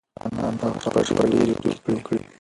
انا 0.25 0.43
په 0.59 0.65
هغه 0.85 1.01
شپه 1.07 1.23
ډېرې 1.31 1.53
اوښکې 1.57 1.79
تویې 1.83 2.01
کړې. 2.05 2.19